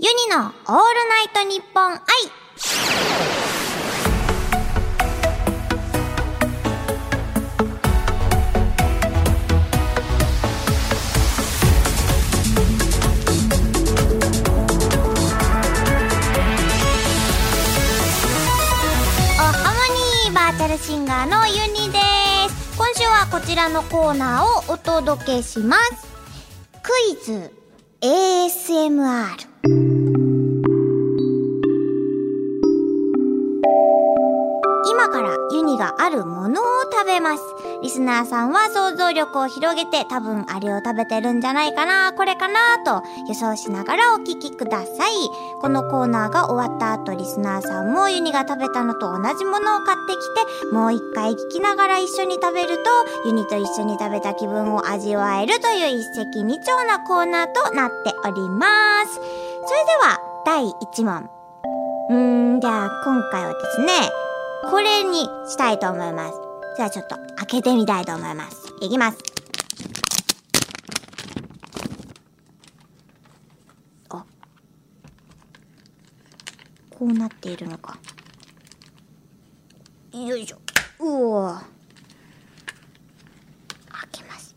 [0.00, 0.52] ユニのオール
[1.08, 1.98] ナイトニッポン愛
[19.36, 21.98] おハモニーバーチャルシンガーのユニで
[22.48, 22.78] す。
[22.78, 26.06] 今週はこちらのコーナーをお届けします。
[26.84, 27.52] クイズ。
[28.00, 29.74] ASMR 今
[35.10, 37.42] からユニがあるものを食べます。
[37.82, 45.10] リスナーさんは想像力を広げて多分あれを食べてるんじゃないかな、これかなと予想しながらお聞きください。
[45.60, 50.18] このコーナーが終わった後、リスナーさんもユニが食べたのと同じものを買ってき
[50.70, 52.90] て、もう一回聞きながら一緒に食べると、
[53.26, 58.66] ユニと一緒に食べた気分を味わえるという一石二鳥なコーナーとなっておりま
[59.06, 59.47] す。
[59.68, 61.28] それでは、第1問。
[62.08, 64.10] うーん、じゃあ今回はですね、
[64.70, 66.40] これにしたいと思います。
[66.78, 68.56] じゃあちょっと開けてみたいと思います。
[68.80, 69.18] いきます。
[74.08, 74.24] あ。
[76.88, 77.98] こうなっているのか。
[80.14, 80.56] よいしょ。
[80.98, 81.60] うお開
[84.12, 84.54] けます。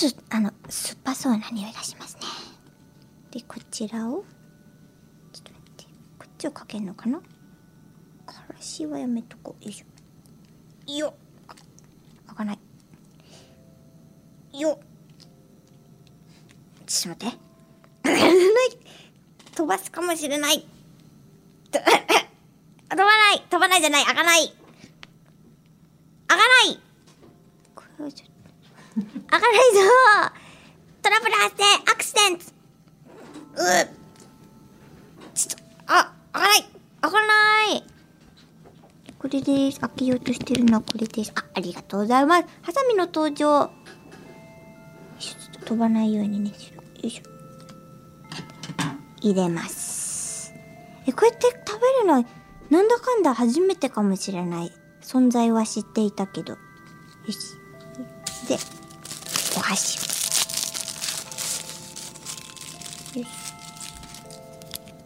[0.00, 2.22] ちょっと、あの、酸っぱそうな匂いがしますね。
[3.32, 4.24] で、こちらを、
[5.30, 5.84] ちょっと待って、
[6.18, 7.18] こっちをかけるのかな？
[7.18, 7.24] か
[8.48, 9.64] らしはやめとこう。
[9.64, 10.90] よいしょ。
[10.90, 11.14] よっ
[12.28, 12.58] 開かない。
[14.58, 14.78] よっ
[16.86, 17.40] ちょっと待っ
[18.02, 18.10] て。
[19.54, 20.66] 飛ばすかもしれない。
[21.70, 21.78] 飛
[22.96, 24.48] ばない飛ばないじゃない開かない
[26.26, 26.89] 開かない。
[29.30, 29.80] 開かないぞ
[31.02, 33.58] トラブル発生アクシデントう
[35.34, 36.68] ちょっと、あ、開かない
[37.00, 37.84] 開かない
[39.20, 39.78] これです。
[39.80, 41.32] 開けようとしてるのはこれです。
[41.36, 42.46] あ、ありがとうございます。
[42.62, 43.50] ハサミの登場。
[43.50, 43.70] よ
[45.18, 46.48] いしょちょっと飛ばないようにね。
[46.48, 46.54] よ
[47.02, 47.30] いしょ。
[49.20, 50.54] 入れます。
[51.06, 52.26] え、こうやって食べるの、
[52.70, 54.72] なんだかんだ初めてかもしれない。
[55.02, 56.54] 存在は知っていたけど。
[56.54, 56.58] よ
[57.28, 57.36] し。
[58.48, 58.56] で、
[59.56, 59.96] お箸。
[63.18, 63.28] よし。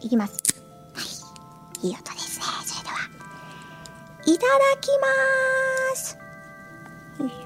[0.01, 0.33] いきます。
[0.93, 1.01] は
[1.83, 1.87] い。
[1.87, 2.95] いい音ですねそれでは。
[4.25, 6.17] いただきまーす。
[7.19, 7.37] よいしょ。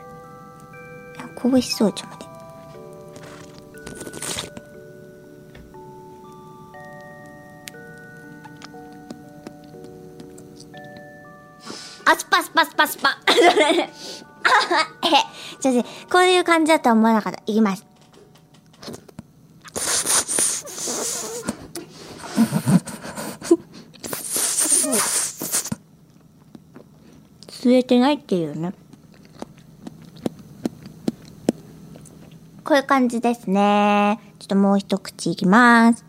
[1.23, 2.29] あ香ばしそうちょっと待って
[12.05, 13.19] あスパスパスパスパ。
[15.03, 17.41] えちょっとこういう感じだとは思わなかった。
[17.45, 17.85] いきます。
[27.47, 28.73] 吸えてないっていうね。
[32.63, 34.19] こういう感じですね。
[34.39, 36.08] ちょっともう一口いきます。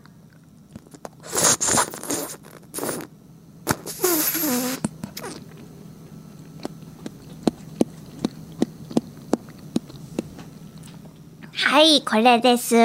[11.81, 12.75] い、これです。
[12.75, 12.83] ま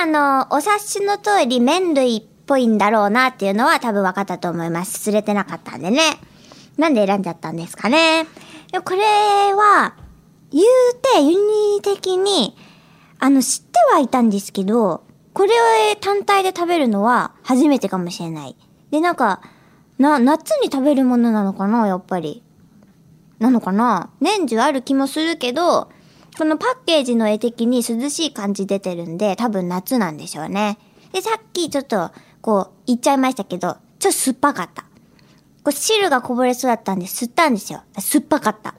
[0.00, 4.98] あ、あの、お察しの通り麺類っぽいんだろうなっていうのは多分分かったと思います。
[4.98, 6.00] すれてなかったんでね。
[6.76, 8.26] なんで選んじゃったんですかね。
[8.72, 9.94] でこれは、
[10.50, 10.64] 言う
[11.14, 11.30] て、ユ
[11.76, 12.56] ニ的に、
[13.18, 18.56] あの、知ってはいたんですけど、これを単体で食べるのは初めてかもしれない。
[18.90, 19.40] で、なんか、
[19.98, 22.42] な、夏に食べるものなのかなやっぱり。
[23.38, 25.90] なのかな年中ある気もするけど、
[26.36, 30.78] このパッケージの絵的に涼しい感じ出てるんで、多分夏なんでしょうね。
[31.12, 32.10] で、さっきちょっと、
[32.42, 34.82] こう、言っちゃいましたけど、ちょっと酸っぱかった。
[35.62, 37.82] こう汁がこぼれそうだったんで吸ったんですよ。
[37.98, 38.74] 酸っぱかった。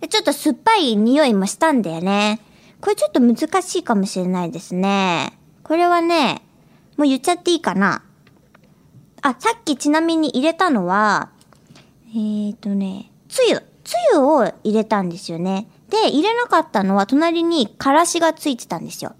[0.00, 2.40] で、ちょっと酸っぱい匂いもしたんだよね。
[2.80, 5.38] これちょっと難しいかもしれないですね。
[5.62, 6.42] これはね、
[6.96, 8.02] もう言っちゃっていいかな。
[9.20, 11.30] あ、さっきちなみに入れたのは、
[12.08, 13.62] えーとね、つゆ。
[13.84, 15.68] つゆを入れたんですよね。
[15.92, 19.14] で、入れなかったのは隣にからしがついてたんですよ。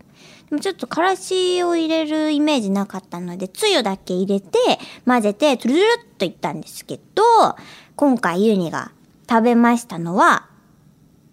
[0.48, 4.58] でもちょっとからしを入れるイメージなかったので、つゆだけ入れて、
[5.04, 7.22] 混ぜて、トゥルルルっといったんですけど、
[7.94, 8.90] 今回ユニが
[9.28, 10.48] 食べましたのは、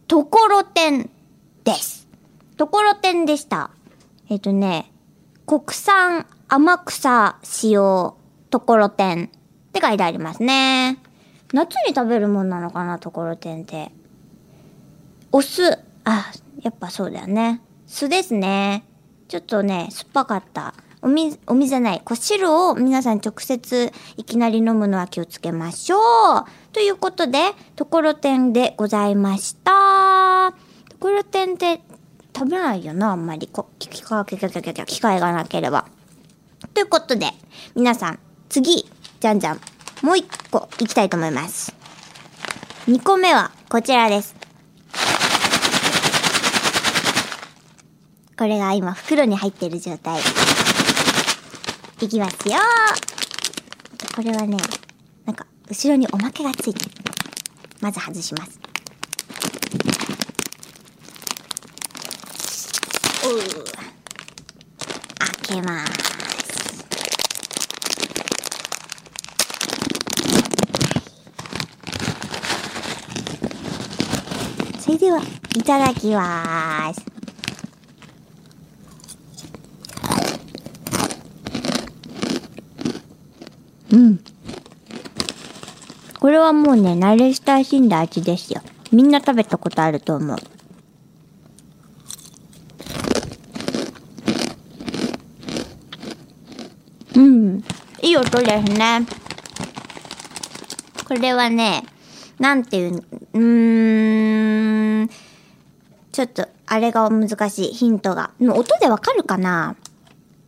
[0.09, 1.09] ところてん
[1.63, 2.09] です。
[2.57, 3.71] ところてんでした。
[4.29, 4.91] えっ、とね、
[5.45, 8.17] 国産天草使用
[8.49, 9.27] ところてんっ
[9.71, 10.99] て書いてありますね。
[11.53, 13.93] 夏に食べるもんなのかな、ところてんって。
[15.31, 15.77] お酢。
[16.05, 16.31] あ、
[16.61, 17.61] やっぱそうだよね。
[17.85, 18.83] 酢ですね。
[19.27, 20.73] ちょっとね、酸っぱかった。
[21.01, 22.01] お水、お水じゃない。
[22.03, 26.45] こう汁を皆さん直接いきなり飲むのは気をつけましょう。
[26.73, 30.51] ということで、ところてんでございました。
[30.89, 31.81] ところてんって
[32.35, 33.47] 食べないよな、あんまり。
[33.47, 35.85] こ機会機会がなければ。
[36.73, 37.27] ということで、
[37.75, 38.89] 皆さん、次、
[39.19, 39.61] じゃんじゃん、
[40.01, 41.73] もう一個いきたいと思います。
[42.87, 44.38] 二個目はこちらです。
[48.39, 50.17] これが今袋に入ってる状態。
[51.99, 52.55] いきますよ
[54.15, 54.55] これはね、
[55.25, 56.91] なんか、後ろにおまけがついてる。
[57.81, 58.57] まず外します。
[63.25, 63.39] おう
[65.49, 65.91] 開けます。
[74.79, 75.21] それでは、
[75.57, 77.18] いただきます。
[83.91, 84.19] うん。
[86.19, 88.61] これはもうね、慣れ親しんだ味ですよ。
[88.91, 90.37] みんな食べたことあると思う。
[97.15, 97.63] うん。
[98.01, 99.05] いい音ですね。
[101.07, 101.83] これはね、
[102.37, 103.03] なんていう、
[103.33, 105.09] うーん、
[106.11, 108.31] ちょっと、あれが難しい、ヒントが。
[108.39, 109.75] もう音でわかるかな？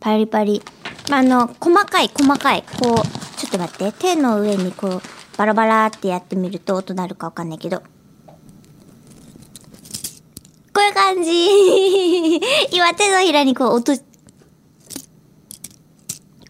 [0.00, 0.62] パリパリ。
[1.10, 2.64] まあ、あの、細かい、細かい。
[2.80, 3.98] こう、ちょっと待って。
[3.98, 5.02] 手の上にこう、
[5.36, 7.80] バラバラってやってみると音なるかわかんないけど。
[7.80, 7.84] こ
[10.78, 12.40] ういう感じ。
[12.70, 14.02] 今手のひらにこう音、こ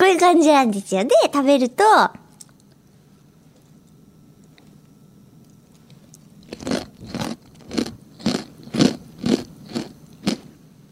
[0.03, 1.05] ういう感じなんですよ。
[1.05, 2.11] で、食べると、っ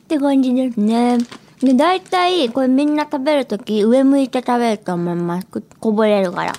[0.09, 1.19] て感じですね。
[1.63, 5.47] で、大体、これみんな食べるとき、上向いて食べると思います。
[5.79, 6.53] こぼれるから。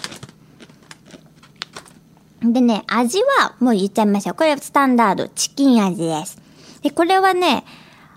[2.43, 4.35] でね、味は、もう言っちゃいましょう。
[4.35, 6.39] これスタンダード、チキン味です。
[6.81, 7.63] で、これはね、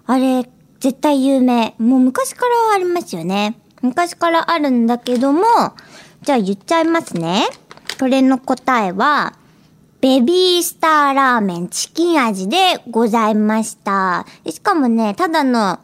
[0.06, 0.48] あれ、
[0.80, 1.74] 絶対有名。
[1.78, 3.58] もう昔からありますよね。
[3.80, 5.42] 昔からあるんだけども、
[6.22, 7.46] じゃあ言っちゃいますね。
[7.98, 9.34] これの答えは、
[10.00, 14.26] ベビースターラーメンチキン味でございました。
[14.46, 15.78] しかもね、ただの、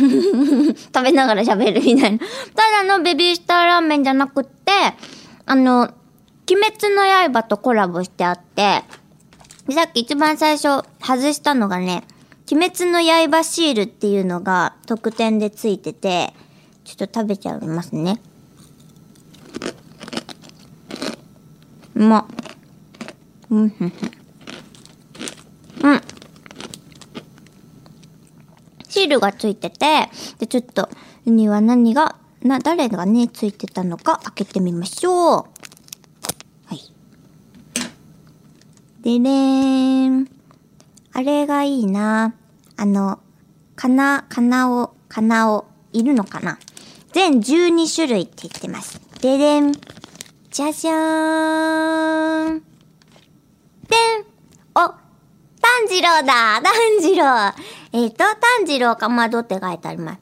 [0.00, 2.18] 食べながら喋るみたいな。
[2.18, 4.72] ただのベビースターラーメンじゃなくって、
[5.46, 5.82] あの、
[6.50, 7.02] 鬼滅の
[7.32, 8.82] 刃とコラボしてあって、
[9.70, 12.04] さっき一番最初外したのがね、
[12.50, 16.32] 鬼滅の刃シールっていうのが特典でついてて、
[16.84, 18.20] ちょっと食べちゃいますね。
[21.94, 22.26] うまっ。
[23.50, 24.06] うん、ふんふ。
[25.86, 26.00] ん。
[28.88, 30.08] シールがついてて、
[30.38, 30.88] で、ちょっと、
[31.26, 35.34] には何が、な、誰がね、ついてたのか開けてみましょう。
[35.34, 35.44] は
[36.72, 36.80] い。
[39.02, 40.28] でれーん。
[41.12, 42.34] あれがいいな。
[42.76, 43.18] あの、
[43.76, 46.58] かな、かなお、かなお、いるのかな
[47.12, 49.00] 全12種類って言ってます。
[49.20, 49.72] でれん。
[49.72, 52.58] じゃじゃーん。
[52.58, 54.24] でん
[54.74, 54.88] お
[55.60, 57.24] 炭治郎だ炭治郎
[57.92, 60.20] えっ、と、炭治郎かまどって書いてあります。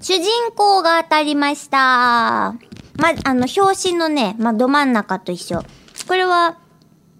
[0.00, 1.78] 主人公が当たりました。
[1.78, 2.54] ま、
[3.24, 5.62] あの、表紙のね、ま、ど真ん中と一緒。
[6.06, 6.58] これは、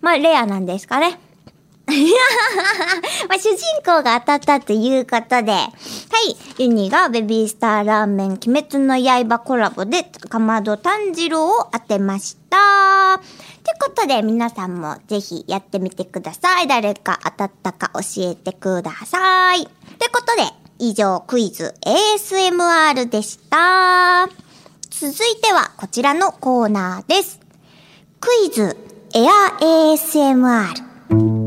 [0.01, 1.19] ま、レアなんですかね。
[3.29, 5.69] まあ、主人公が当たったということで、は
[6.59, 13.21] い、ユニがベビースターラーメン鬼滅の刃コラボで、かまど炭治郎を当てました。
[13.62, 16.66] ってことで、皆さんもぜひやってみてください。
[16.66, 18.00] 誰か当たったか教
[18.31, 19.62] えてください。
[19.62, 19.66] っ
[19.99, 20.42] てことで、
[20.81, 24.28] 以上クイズ ASMR でした。
[24.90, 27.38] 続いてはこちらのコーナーです。
[28.21, 28.76] クイズ
[29.14, 31.42] エア ASMR。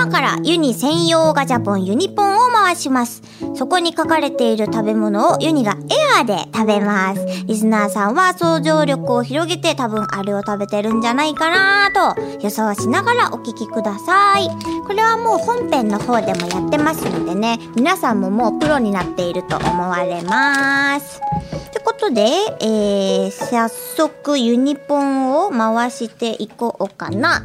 [0.00, 3.20] 今からユニ専用ガチャポンユニポンを回します。
[3.54, 7.26] そこに書かれている食べ物をユニがエアーで食べます。
[7.44, 14.48] リスナーさんは想像力を広げて多分あれを食べてるんじゃないかなと予想しながらお聞きください。
[14.86, 21.20] これはもう本編の方でもやってますのでね、皆さんももうプロになっていると思われます。
[21.68, 22.22] ってことで、
[22.62, 27.44] えー、早速ユニポンを回していこうかな。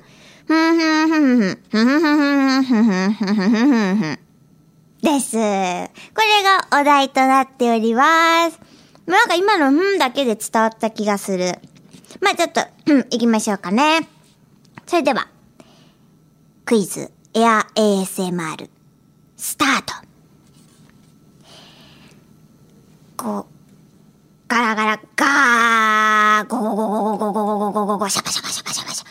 [5.01, 5.35] です。
[5.35, 8.59] これがお題となっております。
[9.05, 11.53] なんか今のんだけで伝わった気がする。
[12.19, 14.07] まあちょっと、行きましょうかね。
[14.85, 15.27] それでは、
[16.65, 18.69] クイズ、エア ASMR、
[19.37, 19.93] スタート。
[23.17, 23.45] こう、
[24.47, 29.10] ガラガラガー、ゴゴゴゴゴゴゴゴゴゴゴ、シャゴシャゴシャゴシャゴシャゴ。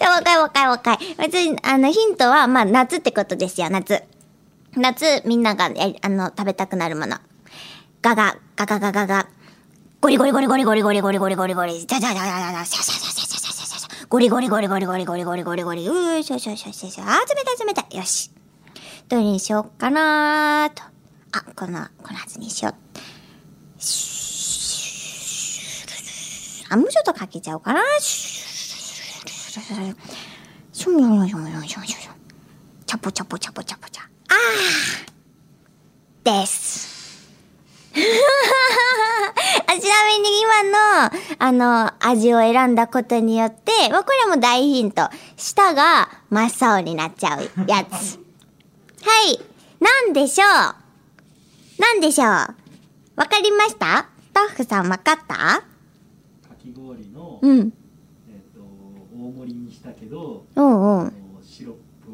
[0.00, 0.98] ちゃ若い若い若い。
[1.18, 4.02] 別に、あの、ヒントは、まあ、夏ってことですよ、夏。
[4.74, 7.18] 夏、みんなが、あの、食べたくなるもの。
[8.00, 9.28] ガガ、ガガガガガ。
[10.00, 11.86] ゴリゴリゴリゴリゴリゴリゴリゴリゴリゴリ。
[11.86, 14.08] じゃじゃじゃじゃじゃシャシャシャシャシャシャシャシャ。
[14.08, 15.86] ゴリゴリゴリゴリゴリゴリゴリゴリゴリ。
[15.86, 17.04] うー、シャシャシャシャシャ。
[17.04, 17.98] あ、冷たい冷たい。
[17.98, 18.30] よし。
[19.08, 20.82] どれにしようかなーと。
[21.32, 22.74] あ、この、このはずにしよう。
[26.72, 27.82] あ、もうちょっとかけちゃおうかな。
[27.98, 28.49] シュ
[29.50, 29.96] シュンシュン
[30.72, 32.14] シュンシュンシュンシュンシュン。
[32.86, 34.04] チャポチャポチャポチャポチャ。
[34.04, 37.28] あーです。
[37.92, 37.96] あ
[39.72, 40.76] ちなみに今の、
[41.40, 44.20] あの、味を選んだことによって、まあ、これ。
[44.30, 45.08] も大ヒント。
[45.36, 48.20] 舌が真っ青になっちゃうやつ。
[49.04, 49.40] はい。
[49.80, 55.62] なんでしょうなんでしょうわかりましたスタッフさんわかったか
[56.62, 57.72] き氷の、うん。
[59.80, 61.00] したけど、おうおう。
[61.00, 61.10] あの
[61.42, 62.10] シロップ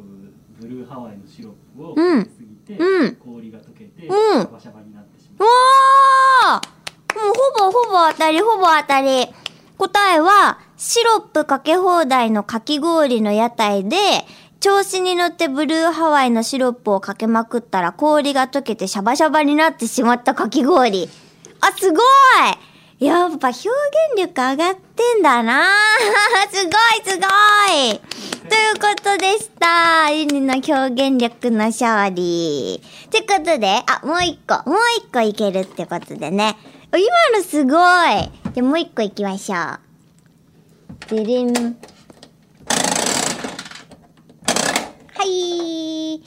[0.61, 2.47] ブルーハワイのシロップをうんかけすぎ
[2.77, 5.49] て、うん氷が溶けて、うんシャバシャバになってしまう。
[5.49, 6.77] おー
[7.17, 9.27] もうほぼほぼ当たり、ほぼ当たり。
[9.79, 13.97] 答えは、シロップかけ放題のかき氷の屋台で、
[14.61, 21.09] 調子に乗ってブルーハワイのシロップをかけまくったら氷が溶けてシャバシャバになってしまったかき氷。
[21.61, 22.03] あ、すごい
[22.99, 23.69] やっぱ表現
[24.17, 25.67] 力上がってんだな
[26.51, 26.73] すごい
[27.05, 27.27] すご
[27.93, 28.01] い
[28.49, 30.11] ということでした。
[30.11, 30.73] ユニの表
[31.09, 32.81] 現力の勝利。
[33.07, 36.57] ってことで、あ、もう一個、もう一個いけるってことでね。
[36.93, 37.01] 今
[37.37, 37.77] のすごい
[38.55, 39.81] じゃ、もう一個いきましょう。
[41.17, 41.53] ででん。
[41.55, 41.61] は
[45.25, 46.23] い。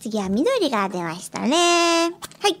[0.00, 2.10] 次は緑が出ましたね。
[2.40, 2.60] はい。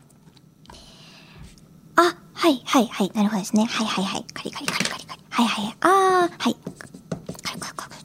[2.33, 3.65] はい、はい、はい、なるほどですね。
[3.65, 4.25] はい、はい、はい。
[4.33, 5.21] カリカリカリカリカリ。
[5.29, 6.55] はい、はい、あー、はい。
[7.43, 7.95] カリカリカリカリ。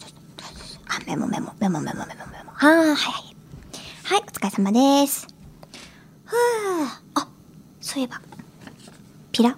[0.88, 2.50] あ、メモメモ、メモメモメモメモ。
[2.52, 3.36] あー、はい、はい。
[4.04, 5.26] はい、お疲れ様です。
[6.24, 6.36] ふぅ。
[7.14, 7.28] あ、
[7.80, 8.20] そういえば。
[9.32, 9.50] ピラ。
[9.50, 9.56] あ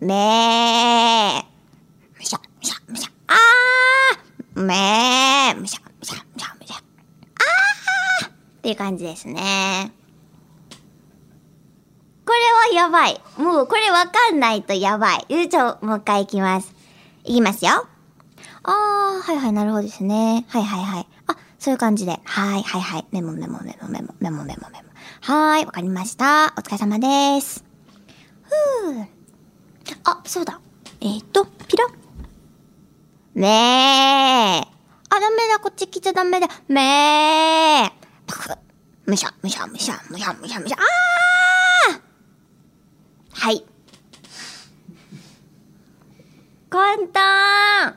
[0.00, 1.44] めー。
[2.18, 3.10] むしゃ、むしゃ、むしゃ。
[3.28, 5.60] あーめー。
[5.60, 6.76] むしゃ、むしゃ、むしゃ、むしゃ。
[6.76, 8.30] あーっ
[8.62, 9.92] ていう感じですね。
[12.78, 13.20] やばい。
[13.36, 15.26] もうこれわかんないとやばい。
[15.44, 16.72] うちょ、もう一回いきます。
[17.24, 17.88] いきますよ。
[18.62, 20.46] あー、はいはい、なるほどですね。
[20.48, 21.06] はいはいはい。
[21.26, 22.20] あ、そういう感じで。
[22.24, 23.06] はいはいはい。
[23.10, 24.88] メモメモメモメモメモメモメモ。
[25.22, 26.54] はーい、わかりました。
[26.56, 27.64] お疲れ様です。
[28.44, 29.06] ふー。
[30.04, 30.60] あ、そうだ。
[31.00, 31.84] えー、っと、ピラ？
[33.34, 33.48] めー。
[34.60, 34.66] あ、
[35.10, 36.46] ダメだ、こっち来ちゃダメだ。
[36.68, 37.90] めー。
[38.28, 38.58] パク。
[39.06, 40.76] むしゃ、むしゃ、むしゃ、むしゃ、むしゃ、むしゃ。
[40.76, 41.37] あー
[43.38, 43.64] はい。
[46.68, 47.94] 簡単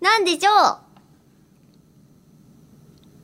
[0.00, 0.50] なんでしょ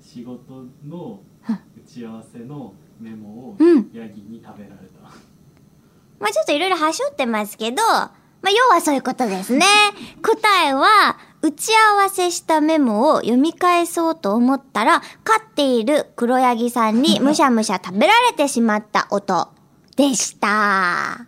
[0.00, 0.02] う？
[0.02, 1.54] 仕事の打
[1.86, 5.10] ち合わせのメモをうんヤギに食べられた。
[6.20, 8.10] まあちょっといろいろはしょってますけど、ま
[8.46, 9.66] あ要はそういうことですね。
[10.22, 19.48] 答えは、打ち合わせしたメモを読み返そうと思ったら、飼っている黒柳さんにむしゃむしゃ食べられてしまった音
[19.96, 21.26] でした。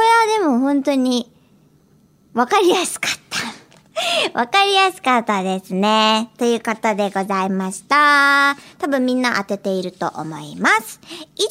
[0.00, 1.30] これはでも本当に、
[2.32, 3.12] わかりやすかっ
[4.32, 4.32] た。
[4.40, 6.30] わかりやすかったですね。
[6.38, 8.56] ということでございました。
[8.78, 11.00] 多分みんな当てていると思います。
[11.36, 11.42] 以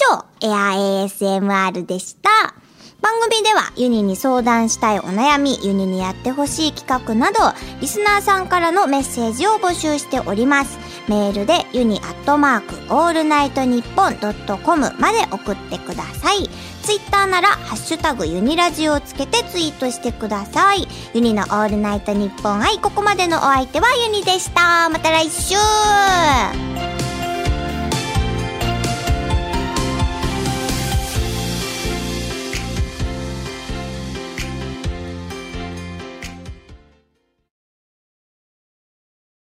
[0.41, 0.71] 以上、エア
[1.05, 2.55] ASMR でした。
[3.01, 7.39] 番組ではユニに相談したいお悩み、ユニにやってほしい企画など、
[7.79, 10.77] リスナーさんからのメッセージを募集しております。
[11.07, 16.49] メールでユニアットマークオールナイトニッポンドットコムまで送ってください。
[16.83, 20.87] ツイッターなら、ハッシュタグユニラジオをつけてツイートしてください。
[21.13, 24.89] ユニのオールナイトニッポン愛、ここまでのお相手はユニでした。
[24.89, 25.55] また来週